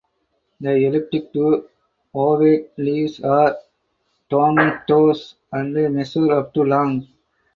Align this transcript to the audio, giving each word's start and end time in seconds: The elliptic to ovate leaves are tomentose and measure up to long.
The 0.61 0.71
elliptic 0.87 1.31
to 1.33 1.69
ovate 2.15 2.71
leaves 2.79 3.19
are 3.23 3.59
tomentose 4.31 5.35
and 5.51 5.75
measure 5.93 6.31
up 6.33 6.55
to 6.55 6.63
long. 6.63 7.07